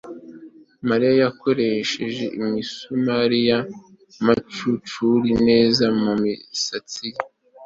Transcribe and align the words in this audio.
Mariya 0.87 1.13
yakoresheje 1.23 2.23
imisumari 2.39 3.39
ya 3.49 3.59
manicure 4.25 5.31
neza 5.47 5.83
mumisatsi 6.01 7.05
ye 7.13 7.21